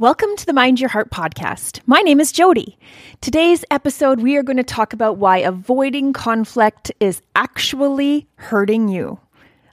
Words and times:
Welcome 0.00 0.36
to 0.36 0.46
the 0.46 0.52
Mind 0.52 0.78
Your 0.78 0.90
Heart 0.90 1.10
podcast. 1.10 1.80
My 1.86 1.98
name 2.02 2.20
is 2.20 2.30
Jody. 2.30 2.78
Today's 3.20 3.64
episode, 3.68 4.20
we 4.20 4.36
are 4.36 4.44
going 4.44 4.56
to 4.56 4.62
talk 4.62 4.92
about 4.92 5.16
why 5.16 5.38
avoiding 5.38 6.12
conflict 6.12 6.92
is 7.00 7.20
actually 7.34 8.28
hurting 8.36 8.86
you. 8.86 9.18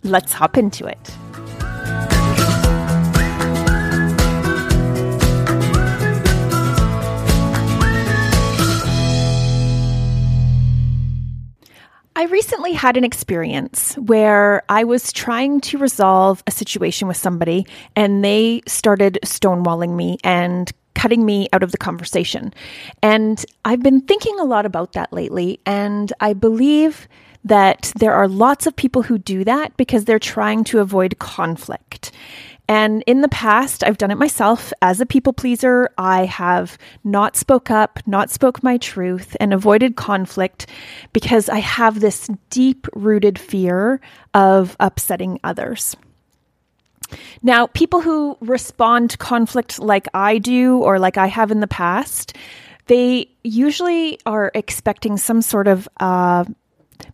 Let's 0.02 0.34
hop 0.34 0.58
into 0.58 0.88
it. 0.88 1.16
I 12.18 12.26
recently 12.26 12.72
had 12.72 12.96
an 12.96 13.04
experience 13.04 13.96
where 13.96 14.64
I 14.70 14.86
was 14.86 15.12
trying 15.12 15.60
to 15.62 15.78
resolve 15.78 16.42
a 16.48 16.52
situation 16.52 17.10
with 17.10 17.18
somebody 17.18 17.68
and 17.94 18.24
they 18.24 18.62
started 18.68 19.20
stonewalling 19.26 19.98
me 19.98 20.18
and 20.24 20.72
cutting 20.94 21.26
me 21.26 21.50
out 21.52 21.62
of 21.62 21.74
the 21.74 21.78
conversation. 21.78 22.54
And 23.04 23.46
I've 23.66 23.84
been 23.84 24.00
thinking 24.00 24.40
a 24.40 24.46
lot 24.46 24.66
about 24.66 24.94
that 24.94 25.12
lately. 25.12 25.60
And 25.66 26.14
I 26.22 26.32
believe 26.32 27.10
that 27.44 27.92
there 28.00 28.14
are 28.14 28.30
lots 28.30 28.66
of 28.66 28.78
people 28.78 29.04
who 29.04 29.18
do 29.18 29.44
that 29.44 29.76
because 29.76 30.06
they're 30.06 30.18
trying 30.18 30.64
to 30.64 30.80
avoid 30.80 31.20
conflict. 31.20 32.14
And 32.68 33.04
in 33.06 33.22
the 33.22 33.28
past, 33.28 33.84
I've 33.84 33.98
done 33.98 34.12
it 34.12 34.18
myself 34.18 34.74
as 34.82 35.00
a 35.00 35.06
people 35.06 35.34
pleaser. 35.34 35.90
I 35.98 36.26
have 36.26 36.78
not 37.04 37.36
spoke 37.36 37.70
up, 37.70 38.00
not 38.08 38.32
spoke 38.32 38.64
my 38.64 38.78
truth, 38.78 39.38
and 39.40 39.54
avoided 39.54 39.96
conflict 39.96 40.68
because 41.14 41.48
I 41.48 41.60
have 41.60 42.00
this 42.00 42.28
deep 42.50 42.88
rooted 42.94 43.38
fear 43.38 44.02
of 44.34 44.76
upsetting 44.80 45.40
others. 45.44 45.96
Now, 47.44 47.68
people 47.68 48.02
who 48.02 48.36
respond 48.42 49.12
to 49.12 49.18
conflict 49.18 49.80
like 49.80 50.08
I 50.16 50.40
do 50.40 50.80
or 50.80 50.98
like 50.98 51.18
I 51.18 51.28
have 51.28 51.52
in 51.52 51.60
the 51.60 51.68
past, 51.68 52.36
they 52.88 53.30
usually 53.44 54.20
are 54.26 54.52
expecting 54.56 55.18
some 55.18 55.42
sort 55.42 55.68
of 55.68 55.88
uh, 56.00 56.46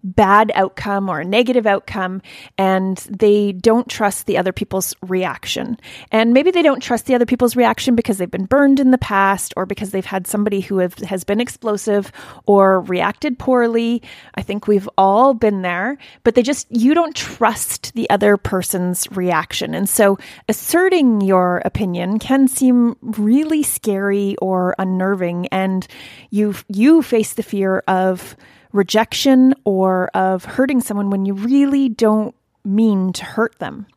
bad 0.04 0.52
outcome 0.56 1.10
or 1.10 1.20
a 1.20 1.26
negative 1.26 1.66
outcome 1.66 2.22
and 2.58 2.98
they 3.10 3.52
don't 3.52 3.90
trust 3.90 4.26
the 4.26 4.38
other 4.38 4.52
people's 4.52 4.96
reaction. 5.02 5.78
And 6.12 6.34
maybe 6.34 6.52
they 6.52 6.62
don't 6.62 6.82
trust 6.82 7.06
the 7.06 7.16
other 7.16 7.26
people's 7.26 7.56
reaction 7.56 7.96
because 7.96 8.18
they've 8.18 8.30
been 8.30 8.46
burned 8.46 8.80
in 8.80 8.92
the 8.92 8.98
past 8.98 9.54
or 9.58 9.66
because 9.66 9.92
they've 9.92 10.06
had 10.06 10.28
somebody 10.28 10.62
who 10.62 10.80
have, 10.80 10.96
has 11.00 11.24
been 11.24 11.42
explosive 11.42 12.12
or 12.46 12.82
reacted 12.82 13.40
poorly. 13.40 14.02
I 14.36 14.42
think 14.42 14.68
we've 14.68 14.90
all 14.98 15.34
been 15.34 15.62
there, 15.62 15.98
but 16.24 16.36
they 16.36 16.44
just, 16.44 16.68
you 16.70 16.94
don't 16.94 17.16
trust 17.16 17.94
the 17.94 18.10
other 18.10 18.38
person's 18.38 19.10
reaction. 19.12 19.74
And 19.74 19.88
so 19.88 20.18
asserting 20.50 21.22
your 21.22 21.62
opinion 21.66 22.20
can 22.20 22.48
seem 22.48 22.96
really 23.02 23.64
scary 23.64 24.36
or 24.38 24.76
unnerving 24.78 25.48
and 25.48 25.88
you 26.30 26.56
you 26.68 27.02
face 27.02 27.34
the 27.34 27.44
fear 27.44 27.84
of 27.88 28.36
rejection 28.74 29.54
or 29.64 30.10
of 30.14 30.46
hurting 30.46 30.82
someone 30.82 31.10
when 31.10 31.26
you 31.26 31.34
really 31.34 31.90
don't 31.90 32.36
mean 32.64 33.14
to 33.14 33.26
hurt 33.26 33.58
them. 33.60 33.88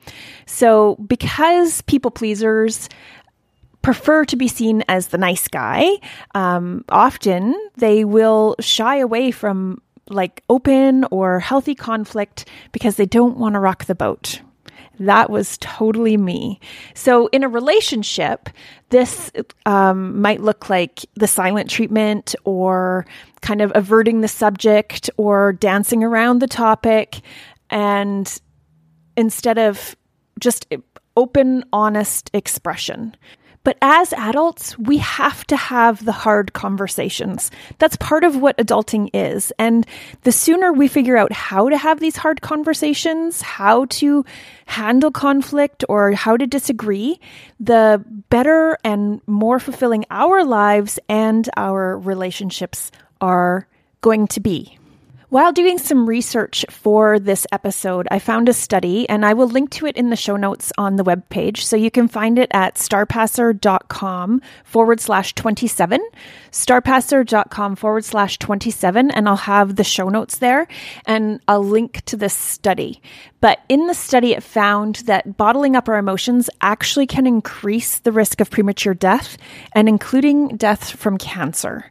So, 0.46 0.96
because 0.96 1.82
people 1.82 2.10
pleasers 2.10 2.88
prefer 3.82 4.24
to 4.24 4.36
be 4.36 4.48
seen 4.48 4.82
as 4.88 5.08
the 5.08 5.18
nice 5.18 5.46
guy, 5.48 5.86
um, 6.34 6.84
often 6.88 7.54
they 7.76 8.04
will 8.04 8.56
shy 8.58 8.96
away 8.96 9.30
from 9.30 9.80
like 10.08 10.42
open 10.48 11.04
or 11.10 11.40
healthy 11.40 11.74
conflict 11.74 12.48
because 12.72 12.96
they 12.96 13.06
don't 13.06 13.36
want 13.36 13.54
to 13.54 13.60
rock 13.60 13.84
the 13.84 13.94
boat. 13.94 14.40
That 15.00 15.30
was 15.30 15.58
totally 15.58 16.16
me. 16.16 16.60
So, 16.94 17.26
in 17.28 17.42
a 17.42 17.48
relationship, 17.48 18.48
this 18.90 19.30
um, 19.66 20.20
might 20.20 20.40
look 20.40 20.70
like 20.70 21.04
the 21.14 21.26
silent 21.26 21.68
treatment 21.68 22.34
or 22.44 23.06
kind 23.40 23.60
of 23.60 23.72
averting 23.74 24.20
the 24.20 24.28
subject 24.28 25.10
or 25.16 25.52
dancing 25.52 26.04
around 26.04 26.40
the 26.40 26.46
topic. 26.46 27.20
And 27.70 28.40
instead 29.16 29.58
of 29.58 29.96
just 30.40 30.72
open, 31.16 31.64
honest 31.72 32.30
expression. 32.34 33.16
But 33.64 33.78
as 33.80 34.12
adults, 34.12 34.78
we 34.78 34.98
have 34.98 35.46
to 35.46 35.56
have 35.56 36.04
the 36.04 36.12
hard 36.12 36.52
conversations. 36.52 37.50
That's 37.78 37.96
part 37.96 38.22
of 38.22 38.36
what 38.36 38.56
adulting 38.58 39.08
is. 39.14 39.52
And 39.58 39.86
the 40.22 40.32
sooner 40.32 40.72
we 40.72 40.86
figure 40.86 41.16
out 41.16 41.32
how 41.32 41.70
to 41.70 41.76
have 41.76 41.98
these 41.98 42.16
hard 42.16 42.42
conversations, 42.42 43.40
how 43.40 43.86
to 43.86 44.24
handle 44.66 45.10
conflict 45.10 45.84
or 45.88 46.12
how 46.12 46.36
to 46.36 46.46
disagree, 46.46 47.18
the 47.58 48.04
better 48.28 48.78
and 48.84 49.20
more 49.26 49.58
fulfilling 49.58 50.04
our 50.10 50.44
lives 50.44 50.98
and 51.08 51.48
our 51.56 51.98
relationships 51.98 52.90
are 53.20 53.66
going 54.02 54.26
to 54.28 54.40
be. 54.40 54.78
While 55.34 55.50
doing 55.50 55.78
some 55.78 56.08
research 56.08 56.64
for 56.70 57.18
this 57.18 57.44
episode, 57.50 58.06
I 58.08 58.20
found 58.20 58.48
a 58.48 58.52
study 58.52 59.08
and 59.08 59.26
I 59.26 59.34
will 59.34 59.48
link 59.48 59.70
to 59.70 59.86
it 59.86 59.96
in 59.96 60.10
the 60.10 60.14
show 60.14 60.36
notes 60.36 60.70
on 60.78 60.94
the 60.94 61.02
webpage. 61.02 61.56
So 61.56 61.74
you 61.74 61.90
can 61.90 62.06
find 62.06 62.38
it 62.38 62.52
at 62.54 62.76
starpasser.com 62.76 64.40
forward 64.62 65.00
slash 65.00 65.34
27, 65.34 66.08
starpasser.com 66.52 67.74
forward 67.74 68.04
slash 68.04 68.38
27, 68.38 69.10
and 69.10 69.28
I'll 69.28 69.34
have 69.34 69.74
the 69.74 69.82
show 69.82 70.08
notes 70.08 70.38
there 70.38 70.68
and 71.04 71.40
I'll 71.48 71.64
link 71.64 72.04
to 72.04 72.16
this 72.16 72.34
study. 72.34 73.02
But 73.40 73.58
in 73.68 73.88
the 73.88 73.94
study, 73.94 74.34
it 74.34 74.42
found 74.44 75.02
that 75.06 75.36
bottling 75.36 75.74
up 75.74 75.88
our 75.88 75.98
emotions 75.98 76.48
actually 76.60 77.08
can 77.08 77.26
increase 77.26 77.98
the 77.98 78.12
risk 78.12 78.40
of 78.40 78.52
premature 78.52 78.94
death 78.94 79.36
and 79.72 79.88
including 79.88 80.56
death 80.56 80.92
from 80.92 81.18
cancer. 81.18 81.90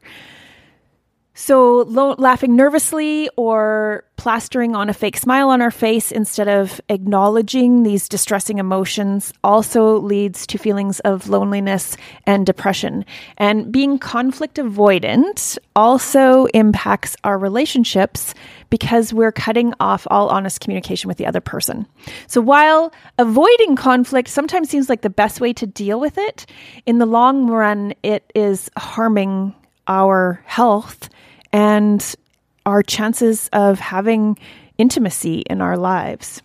So, 1.36 1.78
lo- 1.88 2.14
laughing 2.20 2.56
nervously 2.56 3.28
or 3.38 4.04
plastering 4.18 4.76
on 4.76 4.88
a 4.88 4.94
fake 4.94 5.18
smile 5.18 5.50
on 5.50 5.64
our 5.64 5.72
face 5.72 6.12
instead 6.12 6.48
of 6.48 6.80
acknowledging 6.90 7.82
these 7.82 8.08
distressing 8.08 8.60
emotions 8.60 9.34
also 9.44 10.00
leads 10.00 10.46
to 10.46 10.60
feelings 10.60 11.00
of 11.00 11.30
loneliness 11.30 11.98
and 12.28 12.46
depression. 12.46 13.04
And 13.40 13.72
being 13.72 13.98
conflict 13.98 14.58
avoidant 14.58 15.58
also 15.76 16.46
impacts 16.54 17.16
our 17.24 17.40
relationships 17.40 18.36
because 18.70 19.12
we're 19.12 19.32
cutting 19.32 19.74
off 19.80 20.06
all 20.12 20.30
honest 20.30 20.60
communication 20.60 21.08
with 21.08 21.18
the 21.18 21.26
other 21.26 21.42
person. 21.42 21.88
So, 22.28 22.42
while 22.42 22.94
avoiding 23.18 23.76
conflict 23.76 24.30
sometimes 24.30 24.70
seems 24.70 24.88
like 24.88 25.02
the 25.02 25.10
best 25.10 25.42
way 25.42 25.52
to 25.54 25.66
deal 25.66 26.00
with 26.00 26.20
it, 26.20 26.46
in 26.86 27.00
the 27.00 27.08
long 27.08 27.48
run, 27.48 27.96
it 28.04 28.32
is 28.36 28.70
harming 28.78 29.56
our 29.88 30.42
health 30.46 31.10
and 31.54 32.16
our 32.66 32.84
chances 32.84 33.50
of 33.54 33.80
having 33.80 34.38
intimacy 34.78 35.44
in 35.50 35.62
our 35.62 35.78
lives. 35.78 36.42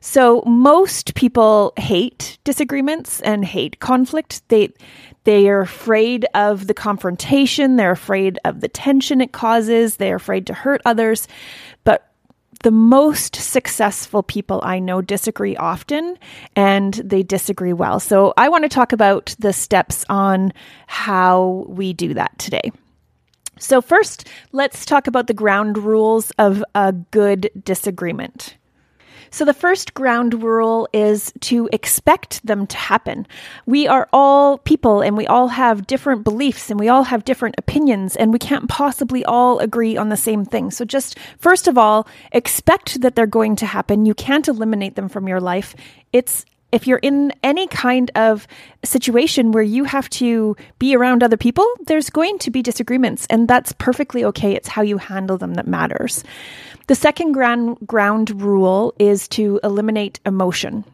So 0.00 0.42
most 0.46 1.14
people 1.14 1.72
hate 1.76 2.38
disagreements 2.44 3.20
and 3.20 3.44
hate 3.44 3.80
conflict. 3.80 4.42
They 4.48 4.72
they 5.24 5.48
are 5.48 5.60
afraid 5.60 6.24
of 6.34 6.68
the 6.68 6.74
confrontation, 6.74 7.76
they're 7.76 7.90
afraid 7.90 8.38
of 8.44 8.60
the 8.60 8.68
tension 8.68 9.20
it 9.20 9.32
causes, 9.32 9.96
they're 9.96 10.16
afraid 10.16 10.46
to 10.46 10.54
hurt 10.54 10.80
others. 10.86 11.28
But 11.84 12.08
the 12.62 12.70
most 12.70 13.36
successful 13.36 14.22
people 14.22 14.60
I 14.64 14.78
know 14.78 15.02
disagree 15.02 15.56
often 15.56 16.18
and 16.56 16.94
they 16.94 17.22
disagree 17.22 17.72
well. 17.72 18.00
So 18.00 18.32
I 18.36 18.48
want 18.48 18.64
to 18.64 18.68
talk 18.68 18.92
about 18.92 19.34
the 19.38 19.52
steps 19.52 20.04
on 20.08 20.52
how 20.86 21.66
we 21.68 21.92
do 21.92 22.14
that 22.14 22.38
today. 22.38 22.72
So, 23.58 23.80
first, 23.80 24.28
let's 24.52 24.84
talk 24.84 25.06
about 25.06 25.26
the 25.26 25.34
ground 25.34 25.78
rules 25.78 26.30
of 26.38 26.64
a 26.74 26.92
good 26.92 27.50
disagreement. 27.64 28.56
So, 29.30 29.44
the 29.44 29.54
first 29.54 29.94
ground 29.94 30.42
rule 30.42 30.88
is 30.92 31.32
to 31.40 31.68
expect 31.72 32.44
them 32.46 32.66
to 32.66 32.76
happen. 32.76 33.26
We 33.66 33.86
are 33.86 34.08
all 34.12 34.58
people 34.58 35.02
and 35.02 35.16
we 35.16 35.26
all 35.26 35.48
have 35.48 35.86
different 35.86 36.24
beliefs 36.24 36.70
and 36.70 36.80
we 36.80 36.88
all 36.88 37.04
have 37.04 37.24
different 37.24 37.56
opinions 37.58 38.16
and 38.16 38.32
we 38.32 38.38
can't 38.38 38.68
possibly 38.68 39.24
all 39.24 39.58
agree 39.58 39.96
on 39.96 40.08
the 40.08 40.16
same 40.16 40.44
thing. 40.44 40.70
So, 40.70 40.84
just 40.84 41.18
first 41.38 41.68
of 41.68 41.76
all, 41.76 42.06
expect 42.32 43.00
that 43.02 43.16
they're 43.16 43.26
going 43.26 43.56
to 43.56 43.66
happen. 43.66 44.06
You 44.06 44.14
can't 44.14 44.48
eliminate 44.48 44.96
them 44.96 45.08
from 45.08 45.28
your 45.28 45.40
life. 45.40 45.74
It's 46.12 46.46
if 46.72 46.86
you're 46.86 46.98
in 46.98 47.32
any 47.42 47.66
kind 47.66 48.10
of 48.14 48.46
situation 48.84 49.52
where 49.52 49.62
you 49.62 49.84
have 49.84 50.08
to 50.10 50.56
be 50.78 50.94
around 50.94 51.22
other 51.22 51.36
people, 51.36 51.66
there's 51.86 52.10
going 52.10 52.38
to 52.40 52.50
be 52.50 52.62
disagreements, 52.62 53.26
and 53.30 53.48
that's 53.48 53.72
perfectly 53.72 54.24
okay. 54.24 54.54
It's 54.54 54.68
how 54.68 54.82
you 54.82 54.98
handle 54.98 55.38
them 55.38 55.54
that 55.54 55.66
matters. 55.66 56.24
The 56.86 56.94
second 56.94 57.32
ground, 57.32 57.78
ground 57.86 58.40
rule 58.40 58.94
is 58.98 59.28
to 59.28 59.60
eliminate 59.64 60.20
emotion. 60.26 60.84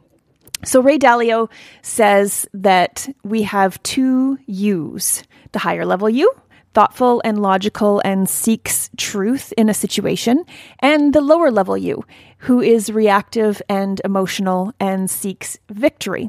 So, 0.65 0.81
Ray 0.81 0.99
Dalio 0.99 1.51
says 1.83 2.49
that 2.55 3.09
we 3.23 3.43
have 3.43 3.83
two 3.83 4.39
yous 4.47 5.23
the 5.53 5.59
higher 5.59 5.85
level 5.85 6.11
you 6.11 6.33
thoughtful 6.75 7.23
and 7.25 7.41
logical 7.41 8.03
and 8.05 8.29
seeks 8.29 8.91
truth 8.97 9.53
in 9.57 9.69
a 9.69 9.75
situation, 9.75 10.45
and 10.81 11.15
the 11.15 11.21
lower 11.21 11.51
level 11.51 11.77
you, 11.77 12.05
who 12.39 12.61
is 12.61 12.91
reactive 12.91 13.63
and 13.69 14.01
emotional 14.05 14.73
and 14.79 15.11
seeks 15.11 15.57
victory. 15.71 16.29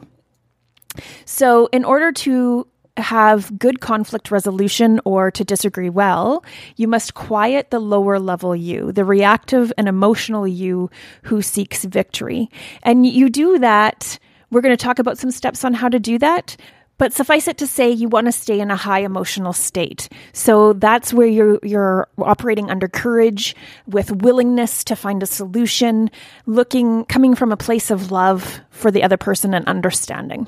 So, 1.26 1.68
in 1.74 1.84
order 1.84 2.12
to 2.12 2.68
have 2.98 3.58
good 3.60 3.82
conflict 3.82 4.32
resolution 4.32 5.02
or 5.04 5.30
to 5.32 5.44
disagree 5.44 5.90
well, 5.90 6.44
you 6.78 6.88
must 6.88 7.14
quiet 7.14 7.70
the 7.70 7.80
lower 7.80 8.20
level 8.20 8.56
you, 8.56 8.92
the 8.92 9.04
reactive 9.04 9.74
and 9.78 9.88
emotional 9.88 10.48
you 10.48 10.90
who 11.24 11.42
seeks 11.42 11.84
victory. 11.84 12.50
And 12.84 13.06
you 13.06 13.30
do 13.30 13.60
that. 13.60 14.18
We're 14.50 14.62
going 14.62 14.78
to 14.78 14.84
talk 14.84 15.00
about 15.00 15.18
some 15.18 15.32
steps 15.32 15.66
on 15.66 15.74
how 15.74 15.90
to 15.90 16.00
do 16.00 16.18
that. 16.20 16.56
But 16.98 17.14
suffice 17.14 17.48
it 17.48 17.58
to 17.58 17.68
say, 17.68 17.90
you 17.90 18.08
want 18.08 18.28
to 18.28 18.32
stay 18.32 18.60
in 18.60 18.72
a 18.72 18.76
high 18.76 19.00
emotional 19.00 19.52
state. 19.52 20.08
So 20.32 20.74
that's 20.74 21.14
where 21.14 21.28
you're, 21.28 21.60
you're 21.62 22.08
operating 22.18 22.70
under 22.70 22.88
courage, 22.88 23.56
with 23.86 24.12
willingness 24.24 24.84
to 24.86 24.96
find 24.96 25.22
a 25.22 25.26
solution, 25.26 26.10
looking, 26.46 27.06
coming 27.06 27.36
from 27.36 27.52
a 27.52 27.58
place 27.58 27.92
of 27.92 28.12
love 28.12 28.62
for 28.70 28.92
the 28.92 29.04
other 29.04 29.18
person 29.18 29.54
and 29.54 29.68
understanding. 29.68 30.48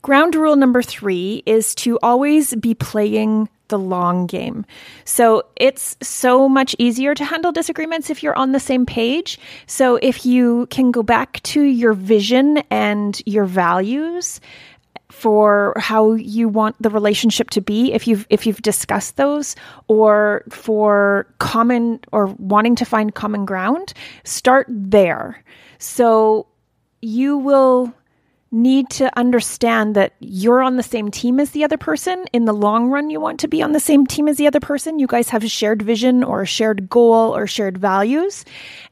Ground 0.00 0.34
rule 0.34 0.56
number 0.56 0.80
three 0.80 1.42
is 1.44 1.74
to 1.76 1.98
always 2.02 2.54
be 2.54 2.74
playing 2.74 3.48
the 3.68 3.78
long 3.78 4.26
game. 4.26 4.64
So 5.04 5.42
it's 5.56 5.96
so 6.00 6.48
much 6.48 6.74
easier 6.78 7.14
to 7.14 7.24
handle 7.24 7.52
disagreements 7.52 8.08
if 8.08 8.22
you're 8.22 8.36
on 8.36 8.52
the 8.52 8.60
same 8.60 8.86
page. 8.86 9.38
So 9.66 9.96
if 9.96 10.24
you 10.24 10.66
can 10.70 10.90
go 10.90 11.02
back 11.02 11.42
to 11.42 11.62
your 11.62 11.92
vision 11.92 12.58
and 12.70 13.20
your 13.26 13.44
values 13.44 14.40
for 15.10 15.74
how 15.78 16.12
you 16.12 16.48
want 16.48 16.76
the 16.80 16.90
relationship 16.90 17.50
to 17.50 17.60
be 17.60 17.92
if 17.92 18.06
you've 18.06 18.26
if 18.28 18.46
you've 18.46 18.62
discussed 18.62 19.16
those 19.16 19.56
or 19.88 20.44
for 20.50 21.26
common 21.38 21.98
or 22.12 22.26
wanting 22.38 22.74
to 22.74 22.84
find 22.84 23.14
common 23.14 23.46
ground 23.46 23.94
start 24.24 24.66
there 24.68 25.42
so 25.78 26.46
you 27.00 27.38
will 27.38 27.94
need 28.50 28.88
to 28.88 29.16
understand 29.18 29.94
that 29.94 30.14
you're 30.20 30.62
on 30.62 30.76
the 30.76 30.82
same 30.82 31.10
team 31.10 31.38
as 31.38 31.50
the 31.50 31.64
other 31.64 31.76
person. 31.76 32.24
In 32.32 32.46
the 32.46 32.54
long 32.54 32.88
run, 32.88 33.10
you 33.10 33.20
want 33.20 33.40
to 33.40 33.48
be 33.48 33.62
on 33.62 33.72
the 33.72 33.80
same 33.80 34.06
team 34.06 34.26
as 34.26 34.36
the 34.36 34.46
other 34.46 34.60
person. 34.60 34.98
You 34.98 35.06
guys 35.06 35.28
have 35.28 35.44
a 35.44 35.48
shared 35.48 35.82
vision 35.82 36.24
or 36.24 36.42
a 36.42 36.46
shared 36.46 36.88
goal 36.88 37.36
or 37.36 37.46
shared 37.46 37.76
values. 37.76 38.44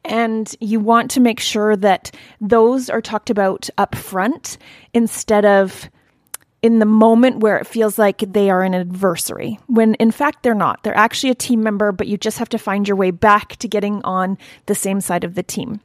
And 0.04 0.54
you 0.60 0.78
want 0.78 1.10
to 1.12 1.20
make 1.20 1.40
sure 1.40 1.74
that 1.76 2.14
those 2.40 2.90
are 2.90 3.00
talked 3.00 3.30
about 3.30 3.70
up 3.78 3.94
front 3.94 4.58
instead 4.92 5.46
of 5.46 5.88
in 6.62 6.79
the 6.79 6.87
moment 6.87 7.41
where 7.41 7.56
it 7.58 7.67
feels 7.67 7.99
like 7.99 8.19
they 8.19 8.50
are 8.50 8.62
an 8.62 8.75
adversary, 8.75 9.58
when 9.67 9.94
in 9.94 10.11
fact 10.11 10.43
they're 10.43 10.55
not. 10.55 10.82
They're 10.82 10.97
actually 10.97 11.31
a 11.31 11.35
team 11.35 11.62
member, 11.62 11.93
but 11.93 12.08
you 12.08 12.17
just 12.17 12.38
have 12.38 12.49
to 12.50 12.58
find 12.58 12.88
your 12.88 12.97
way 12.97 13.11
back 13.11 13.56
to 13.56 13.69
getting 13.69 14.03
on 14.03 14.38
the 14.67 14.75
same 14.75 15.00
side 15.00 15.25
of 15.25 15.35
the 15.35 15.43
team. 15.43 15.81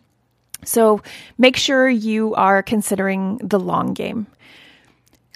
So 0.63 1.01
make 1.37 1.57
sure 1.57 1.89
you 1.89 2.35
are 2.35 2.63
considering 2.63 3.37
the 3.37 3.59
long 3.59 3.93
game. 3.93 4.27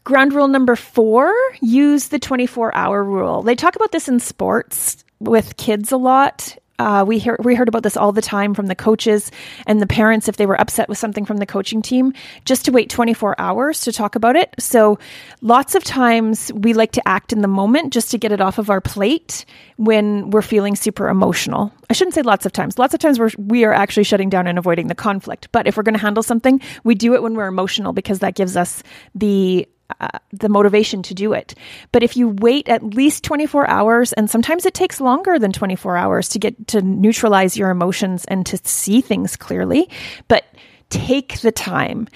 Ground 0.04 0.34
rule 0.34 0.48
number 0.48 0.76
four 0.76 1.34
use 1.62 2.10
the 2.10 2.20
24 2.20 2.76
hour 2.76 3.04
rule. 3.04 3.42
They 3.42 3.56
talk 3.56 3.76
about 3.76 3.92
this 3.92 4.08
in 4.08 4.20
sports 4.20 5.04
with 5.20 5.58
kids 5.58 5.92
a 5.92 5.98
lot. 5.98 6.58
Uh, 6.77 7.06
we 7.07 7.19
hear, 7.19 7.38
we 7.42 7.56
heard 7.56 7.68
about 7.68 7.83
this 7.83 7.95
all 7.95 8.12
the 8.12 8.22
time 8.22 8.54
from 8.54 8.68
the 8.68 8.75
coaches 8.75 9.31
and 9.66 9.81
the 9.81 9.88
parents 9.88 10.27
if 10.27 10.38
they 10.38 10.45
were 10.45 10.60
upset 10.60 10.89
with 10.89 10.98
something 10.98 11.25
from 11.25 11.38
the 11.38 11.45
coaching 11.45 11.81
team, 11.81 12.13
just 12.44 12.66
to 12.66 12.72
wait 12.72 12.89
24 12.89 13.36
hours 13.39 13.81
to 13.81 13.92
talk 13.92 14.16
about 14.16 14.36
it. 14.36 14.54
So, 14.60 15.00
lots 15.42 15.75
of 15.75 15.83
times 15.83 16.51
we 16.54 16.74
like 16.74 16.92
to 16.94 17.07
act 17.07 17.31
in 17.31 17.42
the 17.42 17.48
moment 17.48 17.94
just 17.94 18.12
to 18.12 18.18
get 18.18 18.31
it 18.31 18.42
off 18.42 18.57
of 18.57 18.69
our 18.69 18.81
plate 18.81 19.45
when 19.77 20.30
we're 20.31 20.42
feeling 20.42 20.75
super 20.75 21.07
emotional. 21.07 21.72
I 21.89 21.94
shouldn't 21.94 22.16
say 22.16 22.22
lots 22.22 22.45
of 22.45 22.51
times. 22.51 22.77
Lots 22.77 22.94
of 22.94 23.00
times 23.00 23.19
we're, 23.19 23.31
we 23.38 23.63
are 23.63 23.74
actually 23.74 24.04
shutting 24.04 24.30
down 24.30 24.48
and 24.48 24.57
avoiding 24.57 24.88
the 24.88 24.95
conflict. 24.95 25.50
But 25.51 25.68
if 25.68 25.77
we're 25.77 25.83
going 25.83 25.95
to 25.95 26.01
handle 26.01 26.24
something, 26.24 26.60
we 26.83 26.95
do 26.95 27.13
it 27.13 27.24
when 27.24 27.36
we're 27.36 27.48
emotional 27.48 27.94
because 27.94 28.19
that 28.19 28.36
gives 28.36 28.57
us 28.57 28.83
the 29.13 29.68
uh, 30.00 30.20
the 30.32 30.50
motivation 30.50 31.04
to 31.04 31.14
do 31.14 31.34
it. 31.34 31.56
But 31.92 32.04
if 32.04 32.18
you 32.18 32.30
wait 32.30 32.68
at 32.68 32.84
least 32.84 33.24
24 33.24 33.70
hours, 33.70 34.14
and 34.14 34.30
sometimes 34.30 34.66
it 34.66 34.74
takes 34.74 35.00
longer 35.00 35.38
than 35.38 35.52
24 35.52 35.98
hours 35.98 36.30
to 36.30 36.40
get 36.40 36.68
to 36.70 36.82
neutralize 36.82 37.56
your 37.58 37.70
emotions 37.70 38.26
and 38.26 38.46
to 38.48 38.58
see 38.64 39.02
things 39.02 39.36
clearly, 39.36 39.90
but 40.28 40.46
take 40.90 41.42
the 41.42 41.52
time. 41.52 42.08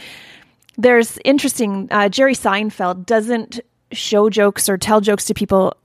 There's 0.77 1.19
interesting, 1.25 1.87
uh, 1.91 2.09
Jerry 2.09 2.35
Seinfeld 2.35 3.05
doesn't 3.05 3.59
show 3.91 4.29
jokes 4.29 4.69
or 4.69 4.77
tell 4.77 5.01
jokes 5.01 5.25
to 5.25 5.33
people 5.33 5.75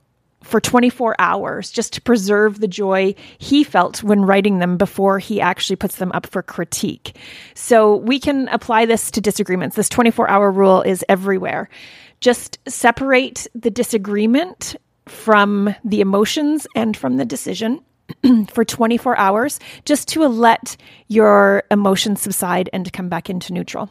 for 0.45 0.61
24 0.61 1.15
hours 1.17 1.71
just 1.71 1.93
to 1.93 2.01
preserve 2.01 2.59
the 2.59 2.67
joy 2.67 3.15
he 3.39 3.63
felt 3.63 4.03
when 4.03 4.21
writing 4.21 4.59
them 4.59 4.77
before 4.77 5.17
he 5.17 5.41
actually 5.41 5.75
puts 5.75 5.95
them 5.95 6.11
up 6.13 6.27
for 6.27 6.43
critique. 6.43 7.17
So 7.55 7.95
we 7.97 8.19
can 8.19 8.47
apply 8.49 8.85
this 8.85 9.09
to 9.11 9.21
disagreements. 9.21 9.75
This 9.75 9.89
24 9.89 10.29
hour 10.29 10.51
rule 10.51 10.81
is 10.83 11.03
everywhere. 11.09 11.67
Just 12.21 12.59
separate 12.67 13.47
the 13.55 13.71
disagreement 13.71 14.75
from 15.07 15.75
the 15.83 16.01
emotions 16.01 16.67
and 16.75 16.95
from 16.95 17.17
the 17.17 17.25
decision. 17.25 17.81
for 18.49 18.63
24 18.63 19.17
hours 19.17 19.59
just 19.83 20.07
to 20.09 20.27
let 20.27 20.77
your 21.07 21.63
emotions 21.71 22.21
subside 22.21 22.69
and 22.71 22.85
to 22.85 22.91
come 22.91 23.09
back 23.09 23.31
into 23.31 23.51
neutral. 23.51 23.89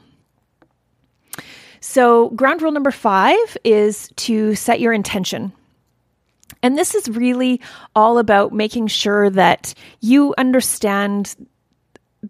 So, 1.80 2.30
ground 2.30 2.62
rule 2.62 2.70
number 2.70 2.92
five 2.92 3.56
is 3.64 4.08
to 4.16 4.54
set 4.54 4.78
your 4.78 4.92
intention 4.92 5.52
and 6.62 6.76
this 6.78 6.94
is 6.94 7.08
really 7.08 7.60
all 7.94 8.18
about 8.18 8.52
making 8.52 8.86
sure 8.86 9.30
that 9.30 9.74
you 10.00 10.34
understand 10.38 11.34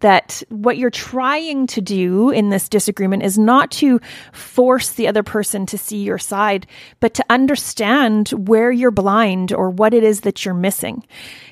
that 0.00 0.42
what 0.48 0.76
you're 0.76 0.90
trying 0.90 1.66
to 1.68 1.80
do 1.80 2.30
in 2.30 2.48
this 2.48 2.68
disagreement 2.68 3.22
is 3.22 3.38
not 3.38 3.70
to 3.70 4.00
force 4.32 4.90
the 4.92 5.06
other 5.06 5.22
person 5.22 5.66
to 5.66 5.78
see 5.78 6.02
your 6.02 6.18
side, 6.18 6.66
but 7.00 7.14
to 7.14 7.24
understand 7.30 8.30
where 8.30 8.72
you're 8.72 8.90
blind 8.90 9.52
or 9.52 9.70
what 9.70 9.94
it 9.94 10.02
is 10.02 10.22
that 10.22 10.44
you're 10.44 10.54
missing. 10.54 11.04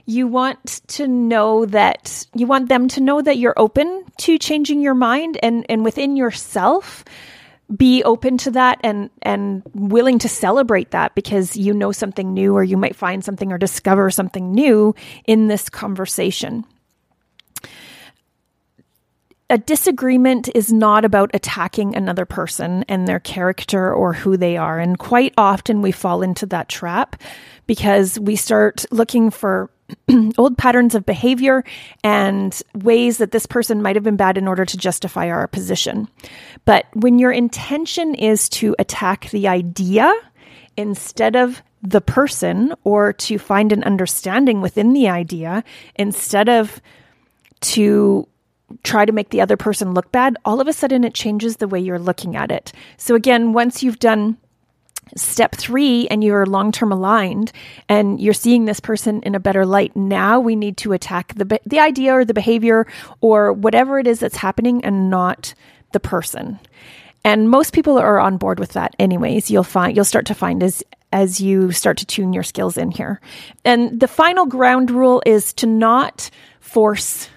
You 0.06 0.26
want 0.26 0.82
to 0.88 1.06
know 1.06 1.66
that 1.66 2.26
you 2.34 2.46
want 2.46 2.68
them 2.68 2.88
to 2.88 3.00
know 3.00 3.22
that 3.22 3.38
you're 3.38 3.54
open 3.56 4.04
to 4.18 4.38
changing 4.38 4.80
your 4.80 4.94
mind 4.94 5.38
and, 5.42 5.64
and 5.68 5.84
within 5.84 6.16
yourself 6.16 7.04
be 7.76 8.02
open 8.04 8.36
to 8.38 8.50
that 8.50 8.78
and 8.82 9.10
and 9.22 9.62
willing 9.74 10.18
to 10.18 10.28
celebrate 10.28 10.90
that 10.90 11.14
because 11.14 11.56
you 11.56 11.72
know 11.72 11.92
something 11.92 12.34
new 12.34 12.54
or 12.54 12.64
you 12.64 12.76
might 12.76 12.96
find 12.96 13.24
something 13.24 13.52
or 13.52 13.58
discover 13.58 14.10
something 14.10 14.52
new 14.52 14.94
in 15.26 15.48
this 15.48 15.68
conversation. 15.68 16.64
A 19.48 19.58
disagreement 19.58 20.48
is 20.54 20.72
not 20.72 21.04
about 21.04 21.30
attacking 21.34 21.94
another 21.94 22.24
person 22.24 22.84
and 22.88 23.06
their 23.06 23.20
character 23.20 23.92
or 23.92 24.14
who 24.14 24.38
they 24.38 24.56
are. 24.56 24.78
And 24.78 24.98
quite 24.98 25.34
often 25.36 25.82
we 25.82 25.92
fall 25.92 26.22
into 26.22 26.46
that 26.46 26.70
trap 26.70 27.20
because 27.66 28.18
we 28.18 28.34
start 28.34 28.86
looking 28.90 29.30
for 29.30 29.70
old 30.38 30.56
patterns 30.58 30.94
of 30.94 31.06
behavior 31.06 31.64
and 32.04 32.60
ways 32.74 33.18
that 33.18 33.32
this 33.32 33.46
person 33.46 33.82
might 33.82 33.96
have 33.96 34.04
been 34.04 34.16
bad 34.16 34.38
in 34.38 34.48
order 34.48 34.64
to 34.64 34.76
justify 34.76 35.28
our 35.28 35.46
position. 35.46 36.08
But 36.64 36.86
when 36.94 37.18
your 37.18 37.32
intention 37.32 38.14
is 38.14 38.48
to 38.50 38.74
attack 38.78 39.30
the 39.30 39.48
idea 39.48 40.12
instead 40.76 41.36
of 41.36 41.62
the 41.82 42.00
person 42.00 42.74
or 42.84 43.12
to 43.12 43.38
find 43.38 43.72
an 43.72 43.82
understanding 43.84 44.60
within 44.60 44.92
the 44.92 45.08
idea 45.08 45.64
instead 45.96 46.48
of 46.48 46.80
to 47.60 48.26
try 48.82 49.04
to 49.04 49.12
make 49.12 49.30
the 49.30 49.40
other 49.40 49.56
person 49.56 49.92
look 49.92 50.10
bad, 50.12 50.36
all 50.44 50.60
of 50.60 50.68
a 50.68 50.72
sudden 50.72 51.04
it 51.04 51.14
changes 51.14 51.56
the 51.56 51.68
way 51.68 51.78
you're 51.78 51.98
looking 51.98 52.36
at 52.36 52.50
it. 52.50 52.72
So, 52.96 53.14
again, 53.14 53.52
once 53.52 53.82
you've 53.82 53.98
done 53.98 54.38
step 55.16 55.54
three 55.54 56.08
and 56.08 56.22
you're 56.22 56.46
long 56.46 56.72
term 56.72 56.92
aligned 56.92 57.52
and 57.88 58.20
you're 58.20 58.32
seeing 58.34 58.64
this 58.64 58.80
person 58.80 59.20
in 59.22 59.34
a 59.34 59.40
better 59.40 59.66
light 59.66 59.94
now 59.96 60.40
we 60.40 60.56
need 60.56 60.76
to 60.76 60.92
attack 60.92 61.34
the 61.34 61.60
the 61.66 61.80
idea 61.80 62.12
or 62.12 62.24
the 62.24 62.34
behavior 62.34 62.86
or 63.20 63.52
whatever 63.52 63.98
it 63.98 64.06
is 64.06 64.20
that's 64.20 64.36
happening 64.36 64.84
and 64.84 65.10
not 65.10 65.54
the 65.92 66.00
person. 66.00 66.58
And 67.24 67.48
most 67.48 67.72
people 67.72 67.98
are 67.98 68.18
on 68.18 68.36
board 68.36 68.58
with 68.58 68.72
that 68.72 68.96
anyways. 68.98 69.50
You'll 69.50 69.62
find 69.62 69.94
you'll 69.94 70.04
start 70.04 70.26
to 70.26 70.34
find 70.34 70.62
as 70.62 70.82
as 71.12 71.40
you 71.40 71.70
start 71.72 71.98
to 71.98 72.06
tune 72.06 72.32
your 72.32 72.42
skills 72.42 72.76
in 72.76 72.90
here. 72.90 73.20
And 73.64 74.00
the 74.00 74.08
final 74.08 74.46
ground 74.46 74.90
rule 74.90 75.22
is 75.24 75.52
to 75.54 75.66
not 75.66 76.30
force 76.60 77.28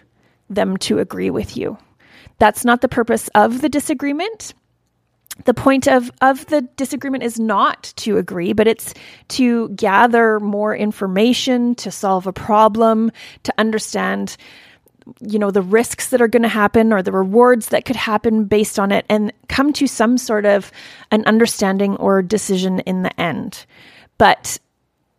them 0.49 0.77
to 0.77 0.99
agree 0.99 1.29
with 1.29 1.57
you. 1.57 1.77
That's 2.39 2.65
not 2.65 2.81
the 2.81 2.87
purpose 2.87 3.29
of 3.35 3.61
the 3.61 3.69
disagreement 3.69 4.53
the 5.43 5.53
point 5.53 5.87
of, 5.87 6.11
of 6.21 6.45
the 6.47 6.61
disagreement 6.77 7.23
is 7.23 7.39
not 7.39 7.93
to 7.97 8.17
agree, 8.17 8.53
but 8.53 8.67
it's 8.67 8.93
to 9.29 9.69
gather 9.69 10.39
more 10.39 10.75
information, 10.75 11.75
to 11.75 11.91
solve 11.91 12.25
a 12.25 12.33
problem, 12.33 13.11
to 13.43 13.53
understand, 13.57 14.37
you 15.19 15.37
know, 15.37 15.51
the 15.51 15.61
risks 15.61 16.09
that 16.09 16.21
are 16.21 16.29
going 16.29 16.43
to 16.43 16.49
happen 16.49 16.93
or 16.93 17.03
the 17.03 17.11
rewards 17.11 17.69
that 17.69 17.85
could 17.85 17.97
happen 17.97 18.45
based 18.45 18.79
on 18.79 18.91
it 18.91 19.05
and 19.09 19.33
come 19.49 19.73
to 19.73 19.87
some 19.87 20.17
sort 20.17 20.45
of 20.45 20.71
an 21.11 21.23
understanding 21.25 21.97
or 21.97 22.21
decision 22.21 22.79
in 22.81 23.03
the 23.03 23.19
end. 23.19 23.65
But 24.17 24.57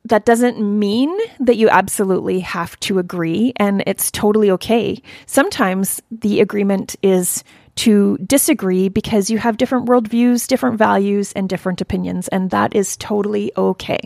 that 0.07 0.25
doesn't 0.25 0.61
mean 0.61 1.15
that 1.41 1.57
you 1.57 1.69
absolutely 1.69 2.41
have 2.41 2.79
to 2.81 2.99
agree 2.99 3.53
and 3.57 3.83
it's 3.87 4.11
totally 4.11 4.51
okay. 4.53 5.03
Sometimes 5.27 6.01
the 6.11 6.41
agreement 6.41 6.95
is 7.03 7.43
to 7.77 8.19
disagree 8.19 8.89
because 8.89 9.31
you 9.31 9.39
have 9.39 9.59
different 9.59 9.87
worldviews, 9.87 10.47
different 10.47 10.79
values, 10.79 11.33
and 11.33 11.49
different 11.49 11.81
opinions, 11.81 12.29
and 12.29 12.51
that 12.51 12.75
is 12.75 12.97
totally 12.97 13.53
okay. 13.57 14.01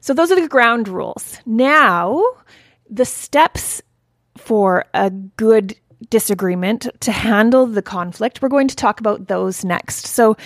So, 0.00 0.14
those 0.14 0.30
are 0.30 0.40
the 0.40 0.48
ground 0.48 0.88
rules. 0.88 1.38
Now, 1.44 2.22
the 2.88 3.04
steps 3.04 3.82
for 4.36 4.84
a 4.94 5.10
good 5.10 5.76
disagreement 6.08 6.88
to 7.00 7.12
handle 7.12 7.66
the 7.66 7.82
conflict, 7.82 8.40
we're 8.40 8.48
going 8.48 8.68
to 8.68 8.76
talk 8.76 9.00
about 9.00 9.28
those 9.28 9.64
next. 9.64 10.06
So, 10.06 10.36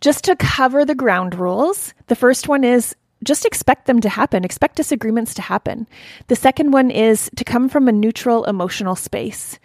just 0.00 0.24
to 0.24 0.36
cover 0.36 0.84
the 0.84 0.94
ground 0.94 1.34
rules, 1.34 1.94
the 2.08 2.16
first 2.16 2.48
one 2.48 2.64
is 2.64 2.94
just 3.22 3.46
expect 3.46 3.86
them 3.86 4.00
to 4.00 4.08
happen, 4.08 4.44
expect 4.44 4.76
disagreements 4.76 5.32
to 5.34 5.42
happen. 5.42 5.86
The 6.26 6.36
second 6.36 6.72
one 6.72 6.90
is 6.90 7.30
to 7.36 7.44
come 7.44 7.70
from 7.70 7.88
a 7.88 7.92
neutral 7.92 8.44
emotional 8.44 8.96
space. 8.96 9.58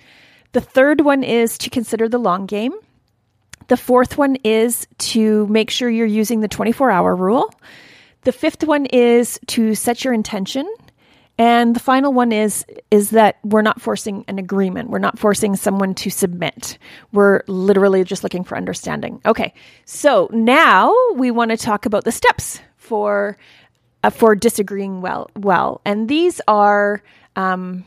The 0.51 0.61
third 0.61 1.01
one 1.01 1.23
is 1.23 1.57
to 1.59 1.69
consider 1.69 2.09
the 2.09 2.17
long 2.17 2.45
game. 2.45 2.73
The 3.67 3.77
fourth 3.77 4.17
one 4.17 4.35
is 4.43 4.87
to 4.97 5.45
make 5.47 5.69
sure 5.69 5.89
you're 5.89 6.07
using 6.07 6.41
the 6.41 6.47
24 6.47 6.89
hour 6.89 7.15
rule. 7.15 7.53
The 8.23 8.31
fifth 8.31 8.63
one 8.63 8.87
is 8.87 9.39
to 9.47 9.75
set 9.75 10.03
your 10.03 10.13
intention. 10.13 10.67
And 11.37 11.73
the 11.73 11.79
final 11.79 12.11
one 12.11 12.33
is 12.33 12.65
is 12.91 13.11
that 13.11 13.37
we're 13.43 13.61
not 13.61 13.79
forcing 13.79 14.25
an 14.27 14.39
agreement. 14.39 14.89
We're 14.89 14.99
not 14.99 15.17
forcing 15.17 15.55
someone 15.55 15.95
to 15.95 16.09
submit. 16.09 16.77
We're 17.13 17.43
literally 17.47 18.03
just 18.03 18.23
looking 18.23 18.43
for 18.43 18.57
understanding. 18.57 19.21
Okay. 19.25 19.53
So 19.85 20.29
now 20.33 20.93
we 21.15 21.31
want 21.31 21.51
to 21.51 21.57
talk 21.57 21.85
about 21.85 22.03
the 22.03 22.11
steps 22.11 22.59
for 22.75 23.37
uh, 24.03 24.09
for 24.09 24.35
disagreeing 24.35 24.99
well 24.99 25.29
well. 25.37 25.79
And 25.85 26.09
these 26.09 26.41
are 26.45 27.01
um, 27.37 27.85